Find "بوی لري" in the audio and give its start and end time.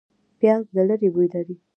1.13-1.55